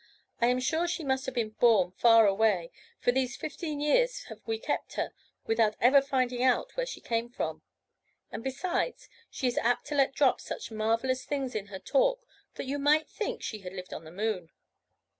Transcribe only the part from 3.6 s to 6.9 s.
years have we kept her, without ever finding out where